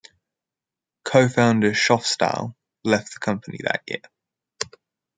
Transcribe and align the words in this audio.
Co-founder 1.03 1.73
Schoffstall 1.75 2.55
left 2.83 3.13
the 3.13 3.19
company 3.19 3.59
that 3.63 3.83
year. 3.87 4.01